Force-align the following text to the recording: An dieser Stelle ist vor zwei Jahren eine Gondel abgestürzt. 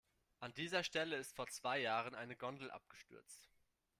An 0.39 0.51
dieser 0.55 0.83
Stelle 0.83 1.15
ist 1.17 1.35
vor 1.35 1.45
zwei 1.49 1.77
Jahren 1.77 2.15
eine 2.15 2.35
Gondel 2.35 2.71
abgestürzt. 2.71 3.47